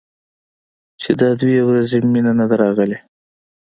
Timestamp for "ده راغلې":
2.49-2.97